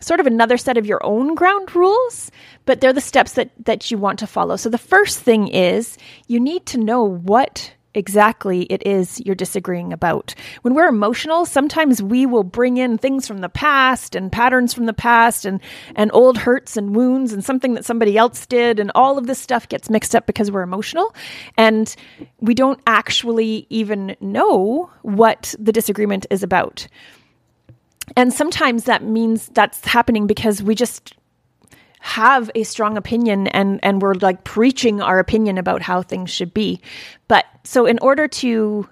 sort 0.00 0.20
of 0.20 0.26
another 0.26 0.56
set 0.56 0.76
of 0.76 0.86
your 0.86 1.04
own 1.04 1.34
ground 1.34 1.74
rules, 1.74 2.30
but 2.64 2.80
they're 2.80 2.92
the 2.92 3.00
steps 3.00 3.32
that 3.32 3.50
that 3.64 3.90
you 3.90 3.98
want 3.98 4.18
to 4.20 4.26
follow. 4.26 4.56
So 4.56 4.68
the 4.68 4.78
first 4.78 5.20
thing 5.20 5.48
is 5.48 5.96
you 6.26 6.40
need 6.40 6.66
to 6.66 6.78
know 6.78 7.04
what 7.04 7.72
exactly 7.94 8.62
it 8.64 8.86
is 8.86 9.20
you're 9.24 9.34
disagreeing 9.34 9.92
about. 9.92 10.34
When 10.62 10.74
we're 10.74 10.88
emotional, 10.88 11.44
sometimes 11.44 12.02
we 12.02 12.26
will 12.26 12.44
bring 12.44 12.76
in 12.76 12.98
things 12.98 13.26
from 13.26 13.38
the 13.38 13.48
past 13.48 14.14
and 14.14 14.30
patterns 14.30 14.72
from 14.72 14.86
the 14.86 14.92
past 14.92 15.44
and 15.44 15.60
and 15.96 16.10
old 16.14 16.38
hurts 16.38 16.76
and 16.76 16.94
wounds 16.94 17.32
and 17.32 17.44
something 17.44 17.74
that 17.74 17.84
somebody 17.84 18.16
else 18.16 18.46
did 18.46 18.78
and 18.78 18.92
all 18.94 19.18
of 19.18 19.26
this 19.26 19.38
stuff 19.38 19.68
gets 19.68 19.90
mixed 19.90 20.14
up 20.14 20.26
because 20.26 20.50
we're 20.50 20.62
emotional 20.62 21.14
and 21.56 21.96
we 22.38 22.54
don't 22.54 22.80
actually 22.86 23.66
even 23.70 24.16
know 24.20 24.90
what 25.02 25.54
the 25.58 25.72
disagreement 25.72 26.26
is 26.30 26.42
about. 26.42 26.86
And 28.16 28.32
sometimes 28.32 28.84
that 28.84 29.02
means 29.02 29.48
that's 29.48 29.84
happening 29.86 30.26
because 30.26 30.62
we 30.62 30.74
just 30.74 31.14
have 32.00 32.50
a 32.54 32.62
strong 32.62 32.96
opinion 32.96 33.46
and 33.48 33.78
and 33.82 34.00
we're 34.00 34.14
like 34.14 34.42
preaching 34.42 35.02
our 35.02 35.18
opinion 35.18 35.58
about 35.58 35.82
how 35.82 36.02
things 36.02 36.30
should 36.30 36.54
be. 36.54 36.80
But 37.28 37.44
so 37.64 37.86
in 37.86 37.98
order 38.00 38.26
to 38.26 38.88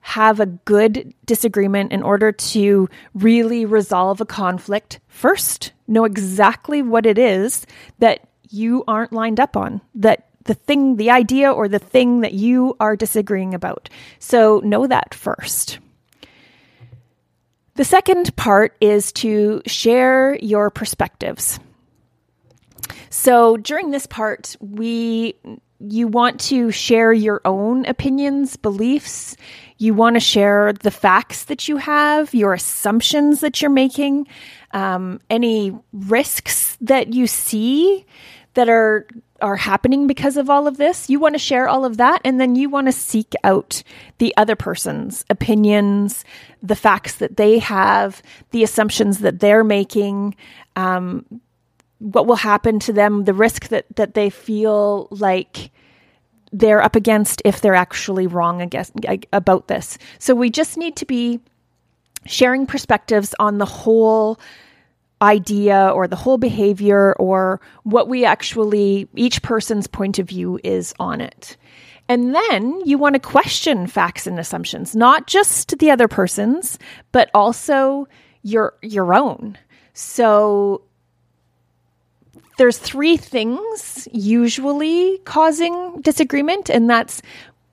have 0.00 0.40
a 0.40 0.46
good 0.46 1.12
disagreement 1.26 1.92
in 1.92 2.02
order 2.02 2.32
to 2.32 2.88
really 3.14 3.66
resolve 3.66 4.20
a 4.20 4.26
conflict, 4.26 4.98
first 5.08 5.72
know 5.86 6.04
exactly 6.04 6.80
what 6.80 7.04
it 7.04 7.18
is 7.18 7.66
that 7.98 8.26
you 8.48 8.82
aren't 8.88 9.12
lined 9.12 9.38
up 9.38 9.56
on, 9.56 9.80
that 9.94 10.28
the 10.44 10.54
thing, 10.54 10.96
the 10.96 11.10
idea 11.10 11.52
or 11.52 11.68
the 11.68 11.78
thing 11.78 12.22
that 12.22 12.32
you 12.32 12.74
are 12.80 12.96
disagreeing 12.96 13.54
about. 13.54 13.90
So 14.18 14.60
know 14.64 14.86
that 14.86 15.14
first. 15.14 15.78
The 17.74 17.84
second 17.84 18.34
part 18.36 18.76
is 18.80 19.12
to 19.12 19.62
share 19.66 20.36
your 20.36 20.70
perspectives. 20.70 21.58
So 23.10 23.56
during 23.56 23.90
this 23.90 24.06
part, 24.06 24.56
we 24.60 25.34
you 25.80 26.08
want 26.08 26.38
to 26.40 26.70
share 26.70 27.12
your 27.12 27.40
own 27.46 27.86
opinions, 27.86 28.56
beliefs. 28.56 29.34
You 29.78 29.94
want 29.94 30.16
to 30.16 30.20
share 30.20 30.74
the 30.74 30.90
facts 30.90 31.44
that 31.44 31.68
you 31.68 31.78
have, 31.78 32.34
your 32.34 32.52
assumptions 32.52 33.40
that 33.40 33.62
you're 33.62 33.70
making, 33.70 34.28
um, 34.72 35.20
any 35.30 35.72
risks 35.92 36.76
that 36.82 37.14
you 37.14 37.26
see 37.26 38.04
that 38.54 38.68
are 38.68 39.06
are 39.42 39.56
happening 39.56 40.06
because 40.06 40.36
of 40.36 40.50
all 40.50 40.66
of 40.66 40.76
this. 40.76 41.08
You 41.10 41.18
want 41.18 41.34
to 41.34 41.38
share 41.38 41.68
all 41.68 41.84
of 41.84 41.96
that, 41.98 42.20
and 42.24 42.40
then 42.40 42.56
you 42.56 42.68
want 42.68 42.86
to 42.86 42.92
seek 42.92 43.34
out 43.44 43.82
the 44.18 44.34
other 44.36 44.56
person's 44.56 45.24
opinions, 45.30 46.24
the 46.62 46.76
facts 46.76 47.16
that 47.16 47.36
they 47.36 47.58
have, 47.58 48.22
the 48.50 48.62
assumptions 48.62 49.20
that 49.20 49.40
they're 49.40 49.64
making. 49.64 50.34
Um, 50.76 51.24
what 51.98 52.26
will 52.26 52.36
happen 52.36 52.78
to 52.80 52.92
them, 52.92 53.24
the 53.24 53.34
risk 53.34 53.68
that 53.68 53.86
that 53.96 54.14
they 54.14 54.30
feel 54.30 55.08
like 55.10 55.70
they're 56.52 56.82
up 56.82 56.96
against 56.96 57.42
if 57.44 57.60
they're 57.60 57.74
actually 57.74 58.26
wrong 58.26 58.60
against, 58.60 58.92
about 59.32 59.68
this. 59.68 59.98
So 60.18 60.34
we 60.34 60.50
just 60.50 60.76
need 60.76 60.96
to 60.96 61.06
be 61.06 61.40
sharing 62.26 62.66
perspectives 62.66 63.34
on 63.38 63.58
the 63.58 63.66
whole 63.66 64.38
idea 65.22 65.90
or 65.94 66.08
the 66.08 66.16
whole 66.16 66.38
behavior 66.38 67.14
or 67.18 67.60
what 67.82 68.08
we 68.08 68.24
actually 68.24 69.08
each 69.14 69.42
person's 69.42 69.86
point 69.86 70.18
of 70.18 70.28
view 70.28 70.58
is 70.64 70.94
on 70.98 71.20
it. 71.20 71.56
And 72.08 72.34
then 72.34 72.80
you 72.84 72.98
want 72.98 73.14
to 73.14 73.20
question 73.20 73.86
facts 73.86 74.26
and 74.26 74.38
assumptions, 74.38 74.96
not 74.96 75.26
just 75.26 75.78
the 75.78 75.90
other 75.90 76.08
person's, 76.08 76.78
but 77.12 77.30
also 77.34 78.08
your 78.42 78.74
your 78.82 79.14
own. 79.14 79.56
So 79.92 80.82
there's 82.58 82.78
three 82.78 83.16
things 83.16 84.08
usually 84.12 85.18
causing 85.18 86.00
disagreement, 86.00 86.68
and 86.68 86.90
that's 86.90 87.22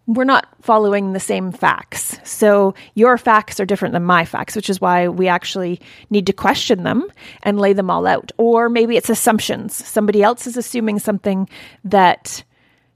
we're 0.07 0.23
not 0.23 0.47
following 0.61 1.11
the 1.11 1.19
same 1.19 1.51
facts. 1.51 2.17
So 2.23 2.73
your 2.95 3.17
facts 3.17 3.59
are 3.59 3.65
different 3.65 3.91
than 3.91 4.03
my 4.03 4.23
facts, 4.23 4.55
which 4.55 4.69
is 4.69 4.79
why 4.79 5.09
we 5.09 5.27
actually 5.27 5.81
need 6.09 6.25
to 6.27 6.33
question 6.33 6.83
them 6.83 7.07
and 7.43 7.59
lay 7.59 7.73
them 7.73 7.89
all 7.89 8.07
out. 8.07 8.31
Or 8.37 8.69
maybe 8.69 8.95
it's 8.95 9.09
assumptions. 9.09 9.75
Somebody 9.75 10.23
else 10.23 10.47
is 10.47 10.55
assuming 10.55 10.99
something 10.99 11.49
that 11.83 12.43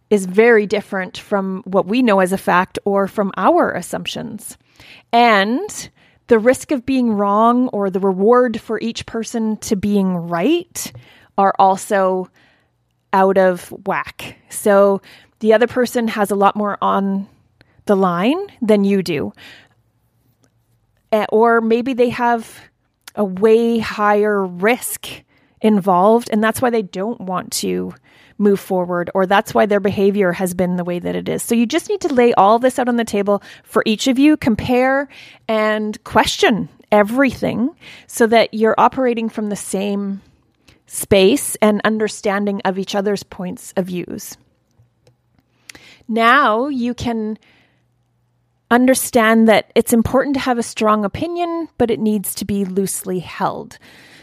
is 0.09 0.25
very 0.25 0.65
different 0.65 1.17
from 1.17 1.63
what 1.65 1.85
we 1.85 2.01
know 2.01 2.21
as 2.21 2.31
a 2.31 2.37
fact 2.37 2.79
or 2.85 3.07
from 3.07 3.31
our 3.35 3.71
assumptions. 3.71 4.57
And 5.11 5.89
the 6.27 6.39
risk 6.39 6.71
of 6.71 6.85
being 6.85 7.11
wrong 7.11 7.67
or 7.69 7.89
the 7.89 7.99
reward 7.99 8.59
for 8.59 8.79
each 8.79 9.05
person 9.05 9.57
to 9.57 9.75
being 9.75 10.15
right 10.15 10.91
are 11.37 11.53
also 11.59 12.29
out 13.11 13.37
of 13.37 13.69
whack. 13.85 14.37
So 14.49 15.01
the 15.41 15.53
other 15.53 15.67
person 15.67 16.07
has 16.07 16.31
a 16.31 16.35
lot 16.35 16.55
more 16.55 16.77
on 16.81 17.27
the 17.85 17.95
line 17.95 18.47
than 18.61 18.83
you 18.83 19.03
do. 19.03 19.33
Or 21.29 21.59
maybe 21.59 21.93
they 21.93 22.09
have 22.09 22.59
a 23.15 23.25
way 23.25 23.79
higher 23.79 24.45
risk 24.45 25.07
involved, 25.59 26.29
and 26.31 26.41
that's 26.41 26.61
why 26.61 26.69
they 26.69 26.81
don't 26.81 27.19
want 27.19 27.51
to 27.51 27.93
move 28.37 28.59
forward, 28.59 29.11
or 29.13 29.25
that's 29.25 29.53
why 29.53 29.65
their 29.65 29.79
behavior 29.79 30.31
has 30.31 30.53
been 30.53 30.75
the 30.75 30.83
way 30.83 30.97
that 30.97 31.15
it 31.15 31.29
is. 31.29 31.43
So 31.43 31.53
you 31.53 31.65
just 31.65 31.89
need 31.89 32.01
to 32.01 32.13
lay 32.13 32.33
all 32.33 32.57
this 32.57 32.79
out 32.79 32.87
on 32.87 32.95
the 32.95 33.03
table 33.03 33.43
for 33.63 33.83
each 33.85 34.07
of 34.07 34.17
you, 34.17 34.37
compare 34.37 35.09
and 35.47 36.03
question 36.03 36.69
everything 36.91 37.75
so 38.07 38.25
that 38.27 38.53
you're 38.53 38.75
operating 38.79 39.29
from 39.29 39.49
the 39.49 39.55
same 39.55 40.21
space 40.87 41.55
and 41.61 41.81
understanding 41.83 42.61
of 42.65 42.79
each 42.79 42.95
other's 42.95 43.23
points 43.23 43.73
of 43.77 43.85
views. 43.85 44.37
Now 46.11 46.67
you 46.67 46.93
can 46.93 47.37
understand 48.69 49.47
that 49.47 49.71
it's 49.75 49.93
important 49.93 50.35
to 50.35 50.41
have 50.41 50.57
a 50.57 50.63
strong 50.63 51.05
opinion, 51.05 51.69
but 51.77 51.89
it 51.89 52.01
needs 52.01 52.35
to 52.35 52.43
be 52.43 52.65
loosely 52.65 53.19
held. 53.19 53.77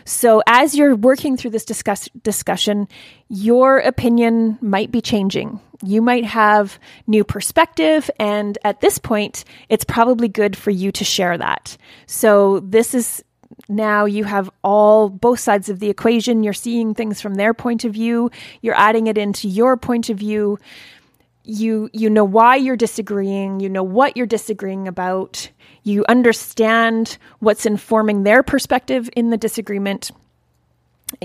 So, 0.04 0.42
as 0.46 0.74
you're 0.74 0.94
working 0.96 1.38
through 1.38 1.52
this 1.52 1.64
discuss- 1.64 2.10
discussion, 2.22 2.88
your 3.30 3.78
opinion 3.78 4.58
might 4.60 4.92
be 4.92 5.00
changing. 5.00 5.60
You 5.82 6.02
might 6.02 6.24
have 6.24 6.78
new 7.06 7.24
perspective, 7.24 8.10
and 8.20 8.58
at 8.64 8.82
this 8.82 8.98
point, 8.98 9.44
it's 9.70 9.84
probably 9.84 10.28
good 10.28 10.56
for 10.56 10.70
you 10.70 10.92
to 10.92 11.04
share 11.04 11.38
that. 11.38 11.78
So, 12.06 12.60
this 12.60 12.94
is 12.94 13.24
now 13.68 14.04
you 14.04 14.24
have 14.24 14.50
all 14.62 15.08
both 15.08 15.40
sides 15.40 15.68
of 15.68 15.78
the 15.78 15.90
equation. 15.90 16.42
You're 16.42 16.52
seeing 16.52 16.94
things 16.94 17.20
from 17.20 17.34
their 17.34 17.54
point 17.54 17.84
of 17.84 17.92
view, 17.92 18.30
you're 18.60 18.78
adding 18.78 19.06
it 19.06 19.16
into 19.16 19.48
your 19.48 19.76
point 19.76 20.10
of 20.10 20.18
view. 20.18 20.58
You 21.50 21.88
you 21.94 22.10
know 22.10 22.24
why 22.24 22.56
you're 22.56 22.76
disagreeing, 22.76 23.60
you 23.60 23.70
know 23.70 23.82
what 23.82 24.18
you're 24.18 24.26
disagreeing 24.26 24.86
about. 24.86 25.50
You 25.82 26.04
understand 26.06 27.16
what's 27.38 27.64
informing 27.64 28.24
their 28.24 28.42
perspective 28.42 29.08
in 29.16 29.30
the 29.30 29.38
disagreement. 29.38 30.10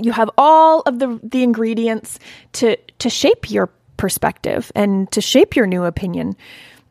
You 0.02 0.12
have 0.12 0.30
all 0.38 0.80
of 0.86 0.98
the 0.98 1.20
the 1.22 1.42
ingredients 1.42 2.18
to 2.54 2.76
to 3.00 3.10
shape 3.10 3.50
your 3.50 3.68
perspective 3.98 4.72
and 4.74 5.10
to 5.12 5.20
shape 5.20 5.56
your 5.56 5.66
new 5.66 5.84
opinion. 5.84 6.36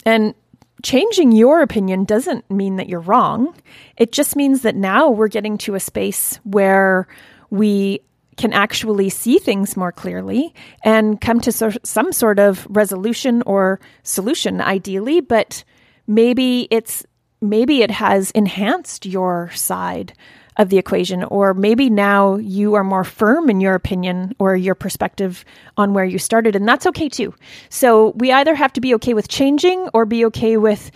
And 0.05 0.35
changing 0.83 1.31
your 1.31 1.63
opinion 1.63 2.05
doesn't 2.05 2.49
mean 2.51 2.75
that 2.75 2.87
you're 2.87 2.99
wrong. 2.99 3.55
It 3.97 4.11
just 4.11 4.35
means 4.35 4.61
that 4.61 4.75
now 4.75 5.09
we're 5.09 5.27
getting 5.27 5.57
to 5.59 5.73
a 5.73 5.79
space 5.79 6.39
where 6.43 7.07
we 7.49 8.01
can 8.37 8.53
actually 8.53 9.09
see 9.09 9.39
things 9.39 9.77
more 9.77 9.91
clearly 9.91 10.53
and 10.83 11.19
come 11.21 11.39
to 11.39 11.51
so- 11.51 11.71
some 11.83 12.11
sort 12.11 12.39
of 12.39 12.67
resolution 12.69 13.41
or 13.45 13.79
solution 14.03 14.61
ideally 14.61 15.21
but 15.21 15.63
maybe 16.07 16.67
it's 16.71 17.05
maybe 17.41 17.81
it 17.81 17.91
has 17.91 18.31
enhanced 18.31 19.05
your 19.05 19.51
side 19.53 20.13
of 20.57 20.69
the 20.69 20.77
equation 20.77 21.23
or 21.25 21.53
maybe 21.53 21.89
now 21.89 22.35
you 22.35 22.75
are 22.75 22.83
more 22.83 23.03
firm 23.03 23.49
in 23.49 23.59
your 23.59 23.75
opinion 23.75 24.35
or 24.39 24.55
your 24.55 24.75
perspective 24.75 25.43
on 25.77 25.93
where 25.93 26.05
you 26.05 26.19
started 26.19 26.55
and 26.55 26.67
that's 26.67 26.85
okay 26.85 27.09
too. 27.09 27.33
So 27.69 28.09
we 28.17 28.31
either 28.31 28.55
have 28.55 28.73
to 28.73 28.81
be 28.81 28.93
okay 28.95 29.13
with 29.13 29.27
changing 29.27 29.89
or 29.93 30.05
be 30.05 30.25
okay 30.25 30.57
with 30.57 30.91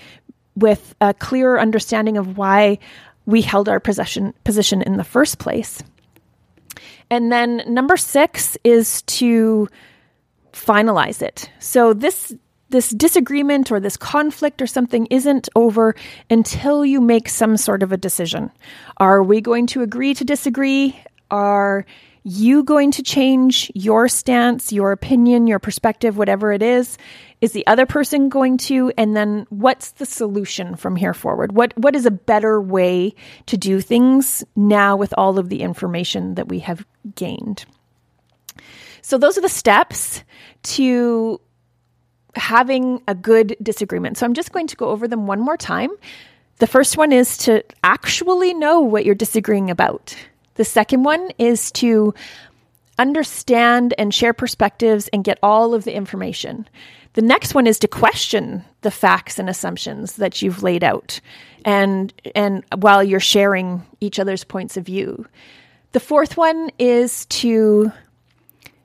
with 0.55 0.95
a 1.01 1.13
clearer 1.13 1.59
understanding 1.59 2.17
of 2.17 2.37
why 2.37 2.79
we 3.25 3.41
held 3.41 3.69
our 3.69 3.79
possession 3.79 4.33
position 4.43 4.81
in 4.81 4.97
the 4.97 5.03
first 5.03 5.37
place 5.37 5.83
and 7.09 7.31
then 7.31 7.63
number 7.67 7.97
6 7.97 8.57
is 8.63 9.01
to 9.03 9.67
finalize 10.53 11.21
it 11.21 11.49
so 11.59 11.93
this 11.93 12.33
this 12.69 12.89
disagreement 12.89 13.71
or 13.71 13.79
this 13.79 13.97
conflict 13.97 14.61
or 14.61 14.67
something 14.67 15.05
isn't 15.07 15.47
over 15.55 15.95
until 16.29 16.85
you 16.85 16.99
make 16.99 17.29
some 17.29 17.55
sort 17.57 17.81
of 17.81 17.91
a 17.91 17.97
decision. 17.97 18.51
Are 18.97 19.23
we 19.23 19.41
going 19.41 19.67
to 19.67 19.81
agree 19.81 20.13
to 20.15 20.25
disagree? 20.25 20.99
Are 21.31 21.85
you 22.27 22.61
going 22.63 22.91
to 22.91 23.01
change 23.01 23.71
your 23.73 24.09
stance, 24.09 24.73
your 24.73 24.91
opinion, 24.91 25.47
your 25.47 25.59
perspective, 25.59 26.17
whatever 26.17 26.51
it 26.51 26.61
is? 26.61 26.97
Is 27.39 27.53
the 27.53 27.65
other 27.67 27.85
person 27.85 28.27
going 28.27 28.57
to? 28.57 28.91
And 28.97 29.15
then 29.15 29.45
what's 29.49 29.91
the 29.91 30.05
solution 30.05 30.75
from 30.75 30.97
here 30.97 31.13
forward? 31.13 31.53
What 31.53 31.77
what 31.77 31.95
is 31.95 32.05
a 32.05 32.11
better 32.11 32.59
way 32.59 33.15
to 33.45 33.55
do 33.55 33.79
things 33.79 34.43
now 34.57 34.97
with 34.97 35.13
all 35.17 35.39
of 35.39 35.47
the 35.47 35.61
information 35.61 36.35
that 36.35 36.49
we 36.49 36.59
have 36.59 36.85
gained? 37.15 37.63
So 39.01 39.17
those 39.17 39.37
are 39.37 39.41
the 39.41 39.47
steps 39.47 40.21
to 40.63 41.39
having 42.35 43.01
a 43.07 43.15
good 43.15 43.55
disagreement. 43.63 44.17
So 44.17 44.25
I'm 44.25 44.33
just 44.33 44.51
going 44.51 44.67
to 44.67 44.75
go 44.75 44.89
over 44.89 45.07
them 45.07 45.27
one 45.27 45.39
more 45.39 45.55
time. 45.55 45.91
The 46.57 46.67
first 46.67 46.97
one 46.97 47.13
is 47.13 47.37
to 47.39 47.63
actually 47.85 48.53
know 48.53 48.81
what 48.81 49.05
you're 49.05 49.15
disagreeing 49.15 49.69
about. 49.69 50.13
The 50.57 50.65
second 50.65 51.03
one 51.03 51.29
is 51.37 51.71
to 51.73 52.13
understand 52.99 53.93
and 53.97 54.13
share 54.13 54.33
perspectives 54.33 55.07
and 55.13 55.23
get 55.23 55.39
all 55.41 55.73
of 55.73 55.83
the 55.83 55.93
information. 55.95 56.67
The 57.13 57.21
next 57.21 57.55
one 57.55 57.67
is 57.67 57.79
to 57.79 57.87
question 57.87 58.63
the 58.81 58.91
facts 58.91 59.39
and 59.39 59.49
assumptions 59.49 60.17
that 60.17 60.41
you've 60.41 60.63
laid 60.63 60.83
out 60.83 61.19
and 61.65 62.13
and 62.35 62.63
while 62.75 63.03
you're 63.03 63.19
sharing 63.19 63.83
each 64.01 64.19
other's 64.19 64.43
points 64.43 64.77
of 64.77 64.85
view. 64.85 65.25
The 65.93 65.99
fourth 65.99 66.37
one 66.37 66.69
is 66.77 67.25
to 67.27 67.91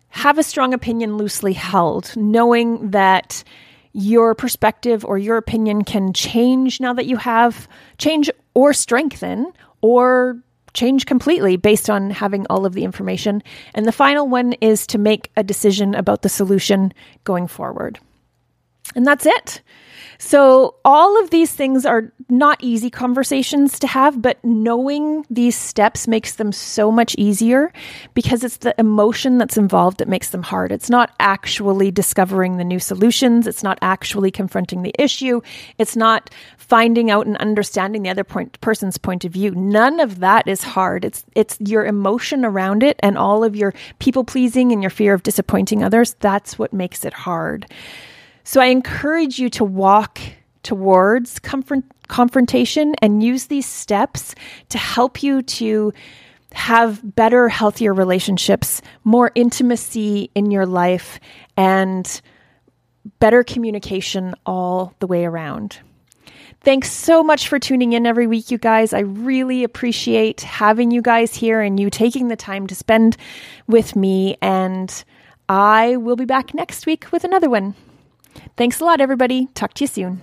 have 0.09 0.39
a 0.39 0.43
strong 0.43 0.75
opinion 0.75 1.17
loosely 1.17 1.53
held, 1.55 2.15
knowing 2.17 2.91
that 2.91 3.45
your 3.93 4.35
perspective 4.35 5.05
or 5.05 5.19
your 5.19 5.37
opinion 5.37 5.85
can 5.85 6.13
change 6.13 6.81
now 6.81 6.93
that 6.93 7.07
you 7.07 7.17
have 7.17 7.69
change 7.99 8.31
or 8.55 8.73
strengthen 8.73 9.53
or 9.81 10.39
change 10.75 11.07
completely 11.07 11.57
based 11.57 11.91
on 11.91 12.11
having 12.11 12.47
all 12.49 12.67
of 12.67 12.75
the 12.75 12.85
information. 12.85 13.43
And 13.75 13.87
the 13.87 13.93
final 13.93 14.29
one 14.29 14.55
is 14.55 14.87
to 14.89 14.99
make 14.99 15.31
a 15.37 15.43
decision 15.43 15.95
about 15.95 16.23
the 16.23 16.29
solution 16.29 16.93
going 17.25 17.47
forward. 17.47 17.99
And 18.95 19.07
that's 19.07 19.27
it. 19.27 19.63
So, 20.25 20.77
all 20.85 21.21
of 21.21 21.31
these 21.31 21.53
things 21.53 21.85
are 21.85 22.13
not 22.29 22.63
easy 22.63 22.91
conversations 22.91 23.81
to 23.81 23.89
have, 23.89 24.23
but 24.23 24.43
knowing 24.45 25.27
these 25.29 25.57
steps 25.57 26.07
makes 26.07 26.37
them 26.37 26.53
so 26.53 26.93
much 26.93 27.17
easier 27.19 27.73
because 28.15 28.45
it's 28.45 28.59
the 28.59 28.73
emotion 28.79 29.39
that's 29.39 29.57
involved 29.57 29.99
that 29.99 30.07
makes 30.07 30.31
them 30.31 30.45
hard. 30.45 30.71
It's 30.71 30.89
not 30.89 31.11
actually 31.19 31.91
discovering 31.91 32.57
the 32.57 32.65
new 32.65 32.79
solutions, 32.79 33.49
it's 33.49 33.65
not 33.65 33.79
actually 33.83 34.31
confronting 34.31 34.83
the 34.83 34.95
issue, 34.97 35.41
it's 35.77 35.97
not 35.97 36.31
finding 36.57 37.11
out 37.11 37.27
and 37.27 37.37
understanding 37.39 38.03
the 38.03 38.11
other 38.11 38.25
point, 38.25 38.61
person's 38.61 38.99
point 38.99 39.25
of 39.25 39.33
view. 39.33 39.51
None 39.51 39.99
of 39.99 40.21
that 40.21 40.47
is 40.47 40.63
hard. 40.63 41.05
It's 41.05 41.25
it's 41.35 41.59
your 41.59 41.85
emotion 41.85 42.45
around 42.45 42.85
it 42.85 42.97
and 43.01 43.19
all 43.19 43.43
of 43.43 43.57
your 43.57 43.75
people 43.99 44.23
pleasing 44.23 44.71
and 44.71 44.85
your 44.85 44.91
fear 44.91 45.15
of 45.15 45.25
disappointing 45.25 45.83
others. 45.83 46.15
That's 46.21 46.61
what 46.61 46.73
makes 46.73 47.05
it 47.05 47.13
hard. 47.13 47.67
So 48.45 48.61
I 48.61 48.67
encourage 48.67 49.39
you 49.39 49.49
to 49.51 49.65
walk 49.65 50.19
towards 50.63 51.39
confront- 51.39 51.91
confrontation 52.09 52.95
and 53.03 53.23
use 53.23 53.47
these 53.47 53.67
steps 53.67 54.35
to 54.69 54.79
help 54.79 55.23
you 55.23 55.43
to 55.43 55.93
have 56.53 57.01
better, 57.15 57.49
healthier 57.49 57.95
relationships, 57.95 58.83
more 59.05 59.33
intimacy 59.35 60.31
in 60.35 60.51
your 60.51 60.67
life, 60.67 61.19
and 61.57 62.21
better 63.19 63.43
communication 63.43 64.35
all 64.47 64.95
the 64.99 65.07
way 65.07 65.25
around. 65.25 65.79
Thanks 66.61 66.93
so 66.93 67.25
much 67.25 67.49
for 67.49 67.59
tuning 67.59 67.93
in 67.93 68.07
every 68.07 68.29
week, 68.29 68.53
you 68.53 68.59
guys. 68.59 68.93
I 68.93 69.01
really 69.01 69.65
appreciate 69.65 70.43
having 70.43 70.93
you 70.93 71.03
guys 71.03 71.35
here 71.35 71.61
and 71.61 71.81
you 71.81 71.91
taking 71.91 72.29
the 72.29 72.37
time 72.37 72.69
to 72.69 72.75
spend 72.77 73.17
with 73.67 73.97
me. 73.97 74.37
And 74.41 75.05
I 75.49 75.97
will 75.97 76.15
be 76.15 76.25
back 76.25 76.55
next 76.55 76.87
week 76.87 77.11
with 77.11 77.25
another 77.25 77.51
one. 77.51 77.75
Thanks 78.57 78.81
a 78.81 78.85
lot, 78.85 79.01
everybody. 79.01 79.47
Talk 79.55 79.75
to 79.75 79.85
you 79.85 79.89
soon. 79.89 80.21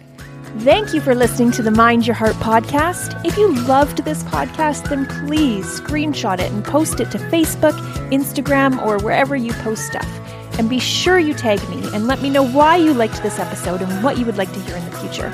Thank 0.60 0.94
you 0.94 1.02
for 1.02 1.14
listening 1.14 1.52
to 1.52 1.62
the 1.62 1.72
Mind 1.72 2.08
Your 2.08 2.16
Heart 2.16 2.36
podcast. 2.38 3.24
If 3.24 3.38
you 3.38 3.54
loved 3.66 4.04
this 4.04 4.24
podcast, 4.24 4.90
then 4.90 5.06
please 5.28 5.66
screenshot 5.80 6.40
it 6.40 6.52
and 6.52 6.66
post 6.66 7.00
it 7.00 7.12
to 7.12 7.18
Facebook, 7.18 7.74
Instagram, 8.10 8.84
or 8.84 8.98
wherever 9.04 9.36
you 9.36 9.54
post 9.54 9.86
stuff. 9.86 10.10
And 10.58 10.70
be 10.70 10.80
sure 10.80 11.20
you 11.20 11.34
tag 11.34 11.60
me 11.70 11.88
and 11.94 12.08
let 12.08 12.22
me 12.22 12.30
know 12.30 12.44
why 12.44 12.78
you 12.78 12.94
liked 12.94 13.22
this 13.22 13.40
episode 13.40 13.82
and 13.82 14.04
what 14.04 14.18
you 14.18 14.26
would 14.26 14.38
like 14.38 14.52
to 14.52 14.60
hear 14.62 14.76
in 14.76 14.86
the 14.90 14.98
future. 14.98 15.30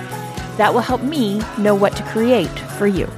That 0.58 0.74
will 0.74 0.82
help 0.82 1.02
me 1.02 1.42
know 1.58 1.76
what 1.76 1.96
to 1.96 2.04
create 2.04 2.60
for 2.78 2.86
you. 2.86 3.10